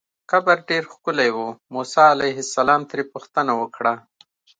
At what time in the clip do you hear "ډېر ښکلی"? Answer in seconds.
0.69-1.29